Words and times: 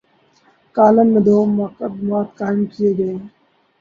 Column 0.75 1.07
میں 1.13 1.21
دومقدمات 1.21 2.27
قائم 2.37 2.59
کیے 2.65 2.91
گئے 2.97 3.11
ہیں۔ 3.13 3.25